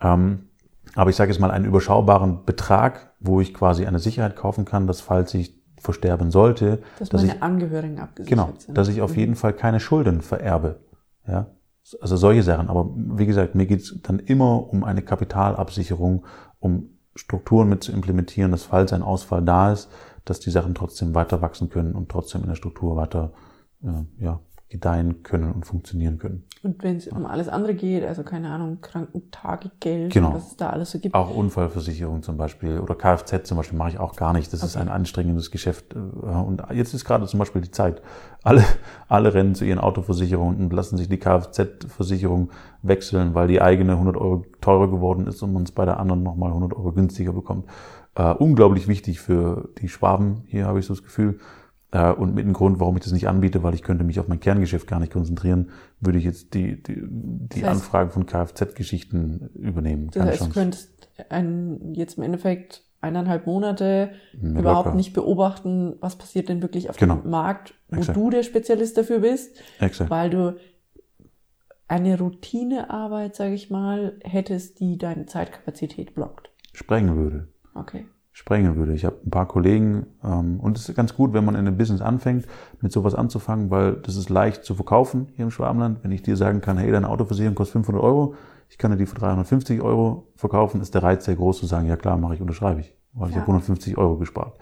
Ähm, 0.00 0.48
aber 0.94 1.10
ich 1.10 1.16
sage 1.16 1.30
jetzt 1.30 1.40
mal 1.40 1.50
einen 1.50 1.64
überschaubaren 1.66 2.44
Betrag, 2.44 3.12
wo 3.20 3.40
ich 3.40 3.52
quasi 3.52 3.86
eine 3.86 3.98
Sicherheit 3.98 4.36
kaufen 4.36 4.64
kann, 4.64 4.86
dass 4.86 5.00
falls 5.00 5.34
ich 5.34 5.55
versterben 5.86 6.30
sollte, 6.30 6.82
dass, 6.98 7.08
dass 7.08 7.22
meine 7.22 7.36
ich, 7.36 7.42
Angehörigen 7.42 7.98
abgesichert 7.98 8.28
genau, 8.28 8.52
sind. 8.58 8.76
dass 8.76 8.88
ich 8.88 9.00
auf 9.00 9.12
Mhm. 9.12 9.18
jeden 9.18 9.34
Fall 9.36 9.54
keine 9.54 9.80
Schulden 9.80 10.20
vererbe. 10.20 10.80
Ja, 11.26 11.46
also 12.00 12.16
solche 12.16 12.42
Sachen. 12.42 12.68
Aber 12.68 12.90
wie 12.94 13.26
gesagt, 13.26 13.54
mir 13.54 13.66
geht's 13.66 13.94
dann 14.02 14.18
immer 14.18 14.68
um 14.72 14.84
eine 14.84 15.02
Kapitalabsicherung, 15.02 16.26
um 16.58 16.90
Strukturen 17.14 17.68
mit 17.68 17.82
zu 17.82 17.92
implementieren, 17.92 18.50
dass 18.50 18.64
falls 18.64 18.92
ein 18.92 19.02
Ausfall 19.02 19.42
da 19.42 19.72
ist, 19.72 19.88
dass 20.24 20.40
die 20.40 20.50
Sachen 20.50 20.74
trotzdem 20.74 21.14
weiter 21.14 21.40
wachsen 21.40 21.70
können 21.70 21.94
und 21.94 22.10
trotzdem 22.10 22.42
in 22.42 22.48
der 22.48 22.56
Struktur 22.56 22.96
weiter 22.96 23.32
äh, 23.82 24.22
ja, 24.24 24.40
gedeihen 24.68 25.22
können 25.22 25.52
und 25.52 25.64
funktionieren 25.64 26.18
können. 26.18 26.44
Und 26.64 26.82
wenn 26.82 26.96
es 26.96 27.06
um 27.06 27.24
alles 27.24 27.48
andere 27.48 27.74
geht, 27.74 28.04
also 28.04 28.24
keine 28.24 28.50
Ahnung, 28.50 28.78
Krankentagegeld, 28.80 30.12
Genau. 30.12 30.34
was 30.34 30.48
es 30.48 30.56
da 30.56 30.70
alles 30.70 30.90
so 30.90 30.98
gibt. 30.98 31.14
Auch 31.14 31.34
Unfallversicherung 31.34 32.22
zum 32.22 32.36
Beispiel 32.36 32.80
oder 32.80 32.96
Kfz 32.96 33.46
zum 33.46 33.56
Beispiel 33.58 33.78
mache 33.78 33.90
ich 33.90 33.98
auch 34.00 34.16
gar 34.16 34.32
nicht. 34.32 34.52
Das 34.52 34.64
ist 34.64 34.74
Okay. 34.74 34.82
ein 34.82 34.88
anstrengendes 34.88 35.52
Geschäft. 35.52 35.94
äh, 35.94 35.98
Und 35.98 36.62
jetzt 36.74 36.94
ist 36.94 37.04
gerade 37.04 37.26
zum 37.26 37.38
Beispiel 37.38 37.62
die 37.62 37.70
Zeit. 37.70 38.02
Alle, 38.42 38.64
alle 39.08 39.34
rennen 39.34 39.54
zu 39.54 39.64
ihren 39.64 39.78
Autoversicherungen 39.78 40.58
und 40.58 40.72
lassen 40.72 40.96
sich 40.96 41.08
die 41.08 41.18
Kfz-Versicherung 41.18 42.50
wechseln, 42.82 43.34
weil 43.34 43.46
die 43.48 43.60
eigene 43.62 43.92
100 43.92 44.16
Euro 44.16 44.44
teurer 44.60 44.90
geworden 44.90 45.26
ist 45.28 45.42
und 45.42 45.52
man 45.52 45.62
es 45.62 45.70
bei 45.72 45.84
der 45.84 46.00
anderen 46.00 46.22
nochmal 46.24 46.50
100 46.50 46.72
Euro 46.74 46.90
günstiger 46.92 47.32
bekommt. 47.32 47.66
Äh, 48.16 48.32
unglaublich 48.32 48.88
wichtig 48.88 49.20
für 49.20 49.68
die 49.80 49.88
Schwaben, 49.88 50.42
hier 50.46 50.66
habe 50.66 50.78
ich 50.80 50.86
so 50.86 50.94
das 50.94 51.02
Gefühl. 51.04 51.38
Äh, 51.92 52.12
und 52.12 52.34
mit 52.34 52.44
dem 52.44 52.52
Grund, 52.52 52.80
warum 52.80 52.96
ich 52.96 53.04
das 53.04 53.12
nicht 53.12 53.28
anbiete, 53.28 53.62
weil 53.62 53.74
ich 53.74 53.82
könnte 53.82 54.04
mich 54.04 54.18
auf 54.18 54.28
mein 54.28 54.40
Kerngeschäft 54.40 54.86
gar 54.88 54.98
nicht 55.00 55.12
konzentrieren, 55.12 55.70
würde 56.00 56.18
ich 56.18 56.24
jetzt 56.24 56.54
die, 56.54 56.82
die, 56.82 56.96
die 57.06 57.60
Das 57.60 57.68
heißt- 57.70 57.72
Anfragen 57.72 58.10
von 58.10 58.26
Kfz-Geschichten 58.26 59.50
übernehmen. 59.54 60.10
Das 60.12 60.24
heißt, 60.24 60.46
du 60.46 60.50
könntest 60.50 61.08
ein, 61.28 61.94
jetzt 61.94 62.18
im 62.18 62.24
Endeffekt 62.24 62.82
eineinhalb 63.00 63.46
Monate 63.46 64.10
Na, 64.40 64.58
überhaupt 64.60 64.86
locker. 64.86 64.96
nicht 64.96 65.12
beobachten, 65.12 65.94
was 66.00 66.16
passiert 66.16 66.48
denn 66.48 66.60
wirklich 66.60 66.90
auf 66.90 66.96
Genau. 66.96 67.16
dem 67.16 67.30
Markt, 67.30 67.74
wo 67.88 67.98
Exakt. 67.98 68.16
du 68.16 68.30
der 68.30 68.42
Spezialist 68.42 68.96
dafür 68.98 69.20
bist, 69.20 69.56
Exakt. 69.78 70.10
weil 70.10 70.30
du 70.30 70.56
eine 71.88 72.18
Routinearbeit, 72.18 73.36
sage 73.36 73.54
ich 73.54 73.70
mal, 73.70 74.18
hättest, 74.24 74.80
die 74.80 74.98
deine 74.98 75.26
Zeitkapazität 75.26 76.14
blockt. 76.14 76.50
sprengen 76.72 77.16
würde. 77.16 77.48
Okay. 77.74 78.06
Sprengen 78.36 78.76
würde. 78.76 78.92
Ich 78.92 79.06
habe 79.06 79.16
ein 79.24 79.30
paar 79.30 79.48
Kollegen 79.48 80.08
ähm, 80.22 80.60
und 80.60 80.76
es 80.76 80.90
ist 80.90 80.94
ganz 80.94 81.14
gut, 81.14 81.32
wenn 81.32 81.42
man 81.46 81.54
in 81.54 81.66
einem 81.66 81.78
Business 81.78 82.02
anfängt, 82.02 82.44
mit 82.82 82.92
sowas 82.92 83.14
anzufangen, 83.14 83.70
weil 83.70 83.94
das 83.94 84.14
ist 84.16 84.28
leicht 84.28 84.62
zu 84.62 84.74
verkaufen 84.74 85.28
hier 85.36 85.46
im 85.46 85.50
Schwabenland. 85.50 86.04
Wenn 86.04 86.12
ich 86.12 86.20
dir 86.20 86.36
sagen 86.36 86.60
kann, 86.60 86.76
hey, 86.76 86.92
deine 86.92 87.08
Autoversicherung 87.08 87.54
kostet 87.54 87.72
500 87.86 88.04
Euro, 88.04 88.34
ich 88.68 88.76
kann 88.76 88.90
dir 88.90 88.98
die 88.98 89.06
für 89.06 89.14
350 89.14 89.80
Euro 89.80 90.28
verkaufen, 90.36 90.82
ist 90.82 90.94
der 90.94 91.02
Reiz 91.02 91.24
sehr 91.24 91.34
groß 91.34 91.60
zu 91.60 91.64
sagen, 91.64 91.88
ja 91.88 91.96
klar, 91.96 92.18
mache 92.18 92.34
ich, 92.34 92.42
unterschreibe 92.42 92.80
ich, 92.80 92.94
weil 93.14 93.30
ich 93.30 93.36
Ja. 93.36 93.40
habe 93.40 93.46
150 93.52 93.96
Euro 93.96 94.18
gespart. 94.18 94.58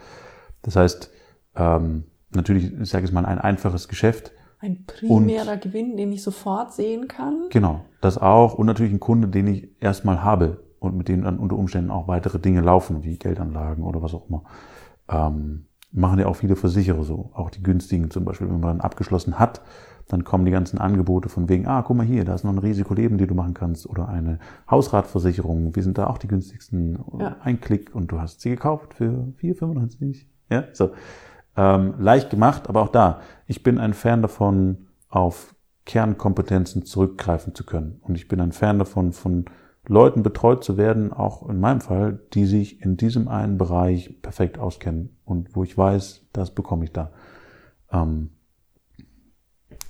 Das 0.63 0.77
heißt, 0.77 1.11
ähm, 1.57 2.05
natürlich, 2.33 2.73
ich 2.81 2.89
sage 2.89 3.05
jetzt 3.05 3.13
mal, 3.13 3.27
ein 3.27 3.39
einfaches 3.41 3.89
Geschäft, 3.89 4.31
Ein 4.61 4.85
primärer 4.87 5.57
Gewinn, 5.57 5.97
den 5.97 6.13
ich 6.13 6.23
sofort 6.23 6.73
sehen 6.73 7.09
kann. 7.09 7.49
Genau, 7.51 7.81
das 8.01 8.19
auch 8.19 8.55
und 8.55 8.67
natürlich 8.67 8.93
ein 8.93 9.01
Kunde, 9.01 9.27
den 9.27 9.49
ich 9.49 9.69
erstmal 9.81 10.23
habe 10.23 10.64
und 10.85 10.97
mit 10.97 11.09
dem 11.09 11.23
dann 11.23 11.39
unter 11.39 11.57
Umständen 11.57 11.91
auch 11.91 12.09
weitere 12.09 12.39
Dinge 12.39 12.61
laufen, 12.61 13.03
wie 13.05 13.19
Geldanlagen 13.19 13.85
oder 13.85 14.03
was 14.03 14.15
auch 14.15 14.29
immer. 14.29 14.45
Ähm, 15.09 15.67
machen 15.93 16.19
ja 16.19 16.27
auch 16.27 16.37
viele 16.37 16.57
Versicherer 16.57 17.05
so, 17.05 17.31
auch 17.35 17.51
die 17.51 17.63
günstigen 17.63 18.11
zum 18.11 18.25
Beispiel, 18.25 18.49
wenn 18.49 18.61
man 18.61 18.79
dann 18.79 18.81
abgeschlossen 18.81 19.39
hat, 19.39 19.63
dann 20.09 20.25
kommen 20.25 20.45
die 20.45 20.51
ganzen 20.51 20.79
Angebote 20.79 21.29
von 21.29 21.49
wegen, 21.49 21.67
ah, 21.67 21.83
guck 21.83 21.97
mal 21.97 22.05
hier, 22.05 22.25
da 22.25 22.35
ist 22.35 22.45
noch 22.45 22.53
ein 22.53 22.59
Risikoleben, 22.59 23.17
die 23.17 23.27
du 23.27 23.35
machen 23.35 23.55
kannst 23.55 23.89
oder 23.89 24.09
eine 24.09 24.39
Hausratversicherung, 24.71 25.75
wir 25.75 25.83
sind 25.83 25.97
da 25.97 26.09
auch 26.09 26.19
die 26.19 26.27
günstigsten, 26.29 26.99
Ja. 27.19 27.37
ein 27.43 27.61
Klick 27.61 27.95
und 27.95 28.11
du 28.13 28.21
hast 28.21 28.41
sie 28.41 28.51
gekauft 28.51 28.95
für 28.95 29.33
4,95. 29.41 30.27
Ja, 30.51 30.65
so. 30.73 30.91
Ähm, 31.57 31.95
leicht 31.99 32.31
gemacht, 32.31 32.69
aber 32.69 32.83
auch 32.83 32.89
da, 32.89 33.21
ich 33.47 33.63
bin 33.63 33.79
ein 33.79 33.95
Fan 33.95 34.21
davon, 34.21 34.89
auf 35.09 35.55
Kernkompetenzen 35.87 36.85
zurückgreifen 36.85 37.55
zu 37.55 37.65
können. 37.65 37.99
Und 38.03 38.17
ich 38.17 38.27
bin 38.27 38.41
ein 38.41 38.53
Fan 38.53 38.79
davon, 38.79 39.13
von 39.13 39.45
Leuten 39.87 40.23
betreut 40.23 40.65
zu 40.65 40.77
werden, 40.77 41.13
auch 41.13 41.49
in 41.49 41.61
meinem 41.61 41.81
Fall, 41.81 42.21
die 42.33 42.47
sich 42.47 42.81
in 42.81 42.97
diesem 42.97 43.29
einen 43.29 43.59
Bereich 43.59 44.23
perfekt 44.23 44.59
auskennen 44.59 45.17
und 45.25 45.55
wo 45.55 45.63
ich 45.63 45.77
weiß, 45.77 46.27
das 46.33 46.55
bekomme 46.55 46.85
ich 46.85 46.93
da. 46.93 47.13
Ähm, 47.93 48.31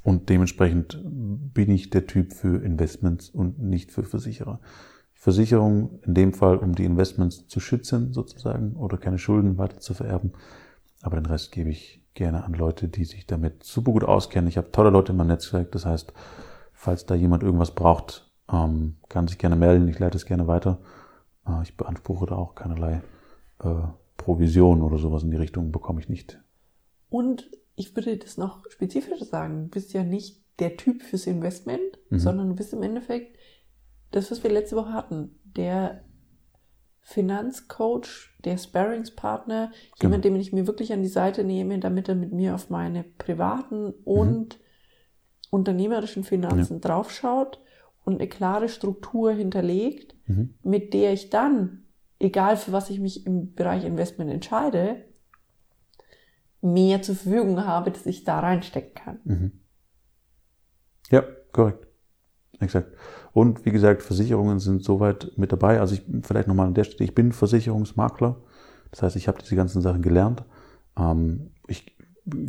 und 0.03 0.29
dementsprechend 0.29 1.01
bin 1.03 1.71
ich 1.71 1.91
der 1.91 2.07
Typ 2.07 2.33
für 2.33 2.63
Investments 2.63 3.31
und 3.31 3.59
nicht 3.59 3.91
für 3.91 4.03
Versicherer. 4.03 4.61
Versicherung 5.15 6.01
in 6.03 6.13
dem 6.13 6.35
Fall, 6.35 6.59
um 6.59 6.75
die 6.75 6.85
Investments 6.85 7.47
zu 7.47 7.59
schützen 7.61 8.13
sozusagen 8.13 8.77
oder 8.77 8.99
keine 8.99 9.19
Schulden 9.19 9.57
weiter 9.57 9.81
zu 9.81 9.95
vererben. 9.95 10.33
Aber 11.01 11.17
den 11.17 11.25
Rest 11.25 11.53
gebe 11.53 11.71
ich 11.71 12.03
gerne 12.13 12.45
an 12.45 12.53
Leute, 12.53 12.89
die 12.89 13.05
sich 13.05 13.27
damit 13.27 13.65
super 13.65 13.93
gut 13.93 14.05
auskennen. 14.05 14.49
Ich 14.49 14.59
habe 14.59 14.71
tolle 14.71 14.91
Leute 14.91 15.13
in 15.13 15.19
meinem 15.19 15.29
Netzwerk. 15.29 15.73
Das 15.73 15.87
heißt, 15.87 16.13
falls 16.75 17.07
da 17.07 17.15
jemand 17.15 17.43
irgendwas 17.43 17.75
braucht, 17.75 18.24
ähm, 18.53 18.97
kann 19.09 19.27
sich 19.29 19.39
gerne 19.39 19.57
melden. 19.57 19.89
Ich 19.89 19.99
leite 19.99 20.17
es 20.17 20.27
gerne 20.27 20.47
weiter. 20.47 20.81
Äh, 21.47 21.63
ich 21.63 21.77
beanspruche 21.77 22.27
da 22.27 22.37
auch 22.37 22.55
keinerlei 22.55 23.03
äh, 23.63 23.75
Provision 24.17 24.83
oder 24.83 24.99
sowas 24.99 25.23
in 25.23 25.31
die 25.31 25.37
Richtung 25.37 25.73
bekomme 25.73 26.01
ich 26.01 26.09
nicht. 26.09 26.41
Und 27.11 27.51
ich 27.77 27.95
würde 27.97 28.17
das 28.17 28.37
noch 28.39 28.65
spezifischer 28.71 29.25
sagen. 29.25 29.65
Du 29.65 29.69
bist 29.71 29.93
ja 29.93 30.03
nicht 30.05 30.43
der 30.59 30.77
Typ 30.77 31.03
fürs 31.03 31.27
Investment, 31.27 31.81
Mhm. 32.11 32.19
sondern 32.19 32.49
du 32.51 32.55
bist 32.55 32.73
im 32.73 32.83
Endeffekt 32.83 33.37
das, 34.13 34.31
was 34.31 34.43
wir 34.45 34.51
letzte 34.51 34.77
Woche 34.77 34.93
hatten. 34.93 35.39
Der 35.45 36.03
Finanzcoach, 37.01 38.31
der 38.45 38.57
Sparringspartner, 38.59 39.73
jemand, 40.01 40.23
Genau. 40.25 40.35
den 40.35 40.37
ich 40.41 40.53
mir 40.53 40.67
wirklich 40.67 40.93
an 40.93 41.03
die 41.03 41.09
Seite 41.09 41.45
nehme, 41.45 41.79
damit 41.79 42.09
er 42.09 42.15
mit 42.15 42.33
mir 42.33 42.55
auf 42.55 42.71
meine 42.71 43.05
privaten 43.05 43.87
Mhm. 43.87 43.93
und 44.05 44.59
unternehmerischen 45.51 46.25
Finanzen 46.25 46.81
draufschaut 46.81 47.61
und 48.05 48.15
eine 48.21 48.29
klare 48.29 48.69
Struktur 48.69 49.33
hinterlegt, 49.33 50.15
Mhm. 50.27 50.55
mit 50.63 50.95
der 50.95 51.13
ich 51.13 51.31
dann, 51.31 51.85
egal 52.19 52.57
für 52.57 52.73
was 52.73 52.91
ich 52.91 53.01
mich 53.01 53.27
im 53.27 53.55
Bereich 53.55 53.85
Investment 53.85 54.31
entscheide, 54.31 55.05
mehr 56.63 57.03
zur 57.03 57.15
Verfügung 57.15 57.65
habe, 57.67 57.91
dass 57.91 58.07
ich 58.07 58.25
da 58.25 58.41
reinstecken 58.41 58.95
kann. 58.95 59.19
Mhm. 59.25 59.53
Ja, 61.11 61.23
korrekt. 61.53 61.87
Exakt. 62.61 62.93
Und 63.33 63.67
wie 63.67 63.71
gesagt, 63.71 64.03
Versicherungen 64.03 64.61
sind 64.61 64.83
soweit 64.83 65.33
mit 65.37 65.53
dabei. 65.53 65.81
Also 65.81 65.95
ich 65.95 66.03
vielleicht 66.23 66.49
nochmal 66.49 66.69
an 66.69 66.75
der 66.75 66.85
Stelle, 66.85 67.05
ich 67.05 67.15
bin 67.15 67.33
Versicherungsmakler. 67.33 68.41
Das 68.91 69.03
heißt, 69.03 69.17
ich 69.17 69.29
habe 69.29 69.39
diese 69.43 69.57
ganzen 69.57 69.83
Sachen 69.83 70.03
gelernt. 70.03 70.45
Ähm, 70.97 71.51
ich 71.67 71.97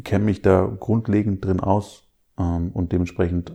kenne 0.04 0.26
mich 0.26 0.42
da 0.42 0.66
grundlegend 0.80 1.44
drin 1.44 1.60
aus 1.60 2.08
ähm, 2.38 2.72
und 2.72 2.92
dementsprechend 2.92 3.54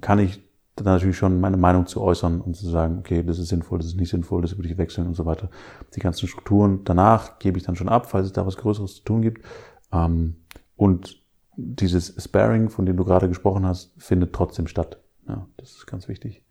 kann 0.00 0.18
ich 0.18 0.42
da 0.76 0.84
natürlich 0.84 1.16
schon 1.16 1.40
meine 1.40 1.56
Meinung 1.56 1.86
zu 1.86 2.00
äußern 2.00 2.40
und 2.40 2.56
zu 2.56 2.68
sagen, 2.68 2.98
okay, 2.98 3.22
das 3.22 3.38
ist 3.38 3.48
sinnvoll, 3.48 3.78
das 3.78 3.88
ist 3.88 3.96
nicht 3.96 4.10
sinnvoll, 4.10 4.42
das 4.42 4.56
würde 4.56 4.68
ich 4.68 4.78
wechseln 4.78 5.06
und 5.06 5.14
so 5.14 5.26
weiter. 5.26 5.50
Die 5.94 6.00
ganzen 6.00 6.26
Strukturen 6.28 6.80
danach 6.84 7.38
gebe 7.38 7.58
ich 7.58 7.64
dann 7.64 7.76
schon 7.76 7.88
ab, 7.88 8.06
falls 8.06 8.26
es 8.26 8.32
da 8.32 8.46
was 8.46 8.56
Größeres 8.56 8.96
zu 8.96 9.04
tun 9.04 9.22
gibt. 9.22 9.44
Ähm, 9.92 10.36
und 10.76 11.20
dieses 11.56 12.14
Sparring, 12.22 12.70
von 12.70 12.86
dem 12.86 12.96
du 12.96 13.04
gerade 13.04 13.28
gesprochen 13.28 13.66
hast, 13.66 13.92
findet 13.98 14.32
trotzdem 14.32 14.66
statt. 14.66 14.98
Ja, 15.28 15.46
das 15.58 15.72
ist 15.72 15.86
ganz 15.86 16.08
wichtig. 16.08 16.42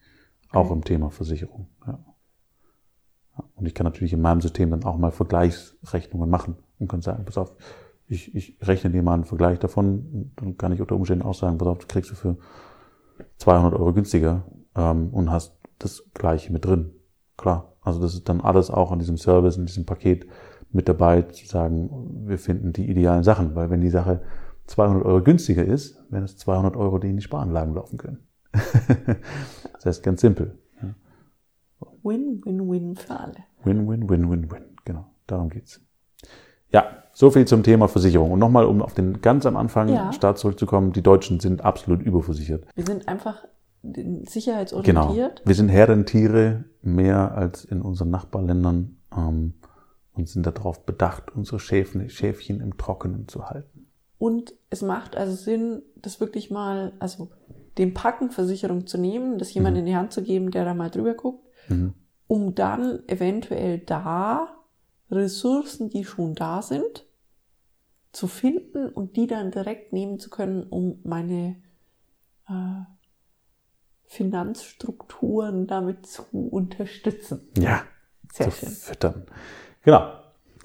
Auch 0.51 0.65
Okay. 0.65 0.73
im 0.73 0.83
Thema 0.83 1.09
Versicherung. 1.09 1.67
Ja. 1.87 1.99
Und 3.55 3.65
ich 3.65 3.73
kann 3.73 3.85
natürlich 3.85 4.13
in 4.13 4.21
meinem 4.21 4.41
System 4.41 4.69
dann 4.69 4.83
auch 4.83 4.97
mal 4.97 5.11
Vergleichsrechnungen 5.11 6.29
machen 6.29 6.57
und 6.77 6.89
kann 6.89 7.01
sagen, 7.01 7.25
pass 7.25 7.37
auf, 7.37 7.55
ich, 8.07 8.35
ich 8.35 8.57
rechne 8.61 8.89
dir 8.89 9.03
mal 9.03 9.13
einen 9.13 9.25
Vergleich 9.25 9.59
davon 9.59 10.09
und 10.13 10.31
dann 10.35 10.57
kann 10.57 10.71
ich 10.71 10.81
unter 10.81 10.95
Umständen 10.95 11.23
auch 11.23 11.35
sagen, 11.35 11.57
pass 11.57 11.67
auf, 11.67 11.77
das 11.77 11.87
kriegst 11.87 12.11
du 12.11 12.15
für 12.15 12.37
200 13.37 13.73
Euro 13.73 13.93
günstiger 13.93 14.43
ähm, 14.75 15.09
und 15.09 15.31
hast 15.31 15.57
das 15.79 16.03
Gleiche 16.13 16.51
mit 16.51 16.65
drin. 16.65 16.93
Klar, 17.37 17.73
also 17.81 17.99
das 18.01 18.13
ist 18.13 18.27
dann 18.27 18.41
alles 18.41 18.69
auch 18.69 18.91
an 18.91 18.99
diesem 18.99 19.17
Service, 19.17 19.57
in 19.57 19.65
diesem 19.65 19.85
Paket 19.85 20.27
mit 20.71 20.87
dabei, 20.87 21.23
zu 21.23 21.47
sagen, 21.47 22.27
wir 22.27 22.37
finden 22.37 22.73
die 22.73 22.89
idealen 22.89 23.23
Sachen, 23.23 23.55
weil 23.55 23.69
wenn 23.69 23.81
die 23.81 23.89
Sache 23.89 24.21
200 24.67 25.03
Euro 25.03 25.23
günstiger 25.23 25.65
ist, 25.65 26.03
wären 26.11 26.25
es 26.25 26.37
200 26.37 26.75
Euro, 26.75 26.99
die 26.99 27.09
in 27.09 27.15
die 27.17 27.23
Sparanlagen 27.23 27.73
laufen 27.73 27.97
können. 27.97 28.27
das 29.73 29.85
heißt 29.85 30.03
ganz 30.03 30.21
simpel. 30.21 30.59
Ja. 30.81 30.93
Win, 32.03 32.41
win, 32.45 32.69
win 32.69 32.95
für 32.95 33.19
alle. 33.19 33.37
Win, 33.63 33.87
win, 33.87 34.09
win, 34.09 34.29
win, 34.29 34.51
win. 34.51 34.65
Genau, 34.85 35.05
darum 35.25 35.49
geht's. 35.49 35.81
Ja, 36.71 36.85
so 37.13 37.31
viel 37.31 37.45
zum 37.45 37.63
Thema 37.63 37.87
Versicherung. 37.87 38.31
Und 38.31 38.39
nochmal, 38.39 38.65
um 38.65 38.81
auf 38.81 38.93
den 38.93 39.21
ganz 39.21 39.45
am 39.45 39.57
Anfang 39.57 39.89
Ja. 39.89 40.11
Start 40.13 40.37
zurückzukommen, 40.37 40.93
die 40.93 41.01
Deutschen 41.01 41.39
sind 41.39 41.63
absolut 41.65 42.01
überversichert. 42.01 42.65
Wir 42.75 42.85
sind 42.85 43.07
einfach 43.07 43.43
Genau. 43.81 44.25
sicherheitsorientiert. 44.29 45.41
Wir 45.45 45.55
sind 45.55 45.69
Herdentiere 45.69 46.65
mehr 46.81 47.33
als 47.35 47.63
in 47.63 47.81
unseren 47.81 48.09
Nachbarländern 48.09 48.97
ähm, 49.15 49.53
und 50.13 50.27
sind 50.27 50.45
darauf 50.45 50.85
bedacht, 50.85 51.31
unsere 51.33 51.59
Schäfchen, 51.59 52.09
Schäfchen 52.09 52.59
im 52.59 52.77
Trockenen 52.77 53.27
zu 53.29 53.45
halten. 53.49 53.87
Und 54.17 54.53
es 54.69 54.81
macht 54.81 55.15
also 55.15 55.33
Sinn, 55.33 55.81
das 55.95 56.19
wirklich 56.19 56.51
mal, 56.51 56.91
also 56.99 57.29
den 57.77 57.93
Packen 57.93 58.31
Versicherung 58.31 58.85
zu 58.85 58.97
nehmen, 58.97 59.37
das 59.37 59.53
jemand 59.53 59.77
in 59.77 59.85
die 59.85 59.95
Hand 59.95 60.11
zu 60.11 60.21
geben, 60.23 60.51
der 60.51 60.65
da 60.65 60.73
mal 60.73 60.89
drüber 60.89 61.13
guckt, 61.13 61.47
Mhm. 61.69 61.93
um 62.27 62.53
dann 62.55 62.99
eventuell 63.07 63.79
da 63.79 64.49
Ressourcen, 65.11 65.89
die 65.89 66.05
schon 66.05 66.35
da 66.35 66.61
sind, 66.61 67.05
zu 68.11 68.27
finden 68.27 68.89
und 68.89 69.15
die 69.15 69.27
dann 69.27 69.51
direkt 69.51 69.93
nehmen 69.93 70.19
zu 70.19 70.29
können, 70.29 70.63
um 70.63 70.99
meine 71.03 71.61
äh, 72.47 72.81
Finanzstrukturen 74.05 75.67
damit 75.67 76.07
zu 76.07 76.23
unterstützen. 76.31 77.47
Ja, 77.57 77.83
Sehr 78.31 78.49
zu 78.49 78.57
schön. 78.57 78.69
füttern. 78.69 79.25
Genau, 79.83 80.11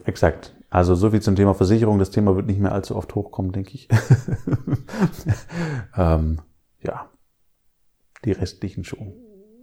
exakt. 0.04 0.54
Also 0.70 0.94
so 0.94 1.10
viel 1.10 1.22
zum 1.22 1.36
Thema 1.36 1.54
Versicherung. 1.54 1.98
Das 1.98 2.10
Thema 2.10 2.34
wird 2.34 2.46
nicht 2.46 2.58
mehr 2.58 2.72
allzu 2.72 2.96
oft 2.96 3.14
hochkommen, 3.14 3.52
denke 3.52 3.74
ich. 3.74 3.88
ähm, 5.96 6.40
ja, 6.82 7.10
die 8.24 8.32
restlichen 8.32 8.82
schon. 8.82 9.12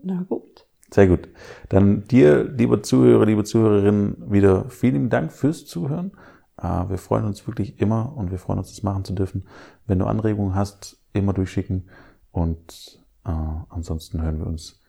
Na 0.02 0.22
gut. 0.22 0.66
Sehr 0.92 1.06
gut. 1.08 1.28
Dann 1.70 2.04
dir, 2.04 2.44
lieber 2.44 2.82
Zuhörer, 2.82 3.24
liebe 3.26 3.44
Zuhörerin, 3.44 4.16
wieder 4.30 4.68
vielen 4.68 5.08
Dank 5.10 5.32
fürs 5.32 5.64
Zuhören. 5.66 6.12
Äh, 6.60 6.88
Wir 6.90 6.98
freuen 6.98 7.24
uns 7.24 7.46
wirklich 7.46 7.80
immer 7.80 8.14
und 8.16 8.30
wir 8.30 8.38
freuen 8.38 8.58
uns, 8.58 8.68
das 8.68 8.82
machen 8.82 9.04
zu 9.04 9.14
dürfen. 9.14 9.46
Wenn 9.86 9.98
du 9.98 10.06
Anregungen 10.06 10.54
hast, 10.54 10.98
immer 11.14 11.32
durchschicken. 11.32 11.88
Und 12.30 13.02
äh, 13.24 13.30
ansonsten 13.70 14.20
hören 14.22 14.38
wir 14.38 14.46
uns 14.46 14.80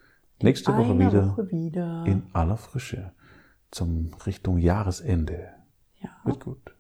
nächste 0.42 0.76
Woche 0.76 1.00
wieder 1.00 1.30
Woche 1.38 1.52
wieder. 1.52 2.04
in 2.06 2.24
aller 2.34 2.58
Frische 2.58 3.12
zum 3.72 4.12
Richtung 4.26 4.58
Jahresende. 4.58 5.50
ja. 6.02 6.10
Wird 6.26 6.44
gut. 6.44 6.76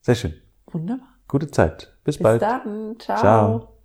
Sehr 0.00 0.14
schön. 0.14 0.34
Wunderbar. 0.70 1.08
Gute 1.28 1.50
Zeit. 1.50 1.94
Bis, 2.04 2.16
Bis 2.16 2.22
bald. 2.22 2.40
dann. 2.42 2.96
Ciao. 2.98 3.18
Ciao. 3.18 3.75